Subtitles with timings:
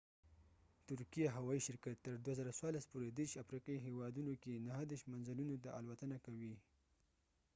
[0.87, 6.53] ترکيه هوايي شرکت تر ۲۰۱۴ پورې ۳۰ افریقی هیوادونو کې ۳۹ منزلونو ته الوتنه کوي